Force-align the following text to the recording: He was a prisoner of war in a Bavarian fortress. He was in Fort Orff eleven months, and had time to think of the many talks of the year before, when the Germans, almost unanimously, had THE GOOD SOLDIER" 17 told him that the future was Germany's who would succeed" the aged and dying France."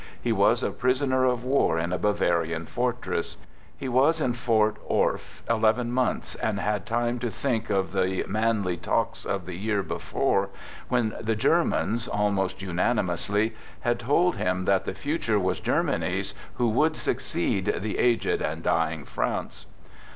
He 0.19 0.31
was 0.31 0.63
a 0.63 0.71
prisoner 0.71 1.25
of 1.25 1.43
war 1.43 1.77
in 1.77 1.93
a 1.93 1.99
Bavarian 1.99 2.65
fortress. 2.65 3.37
He 3.77 3.87
was 3.87 4.19
in 4.19 4.33
Fort 4.33 4.77
Orff 4.89 5.43
eleven 5.47 5.91
months, 5.91 6.33
and 6.33 6.59
had 6.59 6.87
time 6.87 7.19
to 7.19 7.29
think 7.29 7.69
of 7.69 7.91
the 7.91 8.25
many 8.27 8.77
talks 8.77 9.25
of 9.25 9.45
the 9.45 9.53
year 9.55 9.83
before, 9.83 10.49
when 10.89 11.13
the 11.21 11.35
Germans, 11.35 12.07
almost 12.07 12.63
unanimously, 12.63 13.53
had 13.81 13.99
THE 13.99 14.05
GOOD 14.05 14.07
SOLDIER" 14.07 14.07
17 14.07 14.07
told 14.07 14.35
him 14.57 14.65
that 14.65 14.85
the 14.85 14.95
future 14.95 15.37
was 15.37 15.59
Germany's 15.59 16.33
who 16.55 16.69
would 16.69 16.95
succeed" 16.97 17.71
the 17.81 17.99
aged 17.99 18.41
and 18.41 18.63
dying 18.63 19.05
France." 19.05 19.67